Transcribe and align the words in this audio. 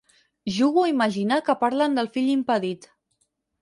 Jugo 0.55 0.79
a 0.85 0.91
imaginar 0.95 1.39
que 1.51 1.57
parlen 1.67 2.01
del 2.01 2.13
fill 2.19 2.35
impedit. 2.41 2.93